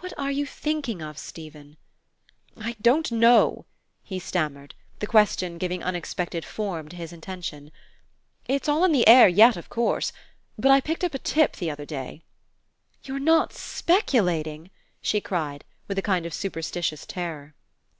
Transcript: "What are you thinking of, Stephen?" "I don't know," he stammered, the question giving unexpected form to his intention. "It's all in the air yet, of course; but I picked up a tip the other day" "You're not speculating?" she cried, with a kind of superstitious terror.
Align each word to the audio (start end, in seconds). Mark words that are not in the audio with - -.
"What 0.00 0.12
are 0.18 0.30
you 0.30 0.44
thinking 0.44 1.00
of, 1.00 1.16
Stephen?" 1.16 1.78
"I 2.58 2.76
don't 2.78 3.10
know," 3.10 3.64
he 4.04 4.18
stammered, 4.18 4.74
the 4.98 5.06
question 5.06 5.56
giving 5.56 5.82
unexpected 5.82 6.44
form 6.44 6.90
to 6.90 6.96
his 6.96 7.10
intention. 7.10 7.72
"It's 8.46 8.68
all 8.68 8.84
in 8.84 8.92
the 8.92 9.08
air 9.08 9.28
yet, 9.28 9.56
of 9.56 9.70
course; 9.70 10.12
but 10.58 10.70
I 10.70 10.82
picked 10.82 11.04
up 11.04 11.14
a 11.14 11.18
tip 11.18 11.56
the 11.56 11.70
other 11.70 11.86
day" 11.86 12.22
"You're 13.04 13.18
not 13.18 13.54
speculating?" 13.54 14.70
she 15.00 15.22
cried, 15.22 15.64
with 15.88 15.96
a 15.96 16.02
kind 16.02 16.26
of 16.26 16.34
superstitious 16.34 17.06
terror. 17.06 17.54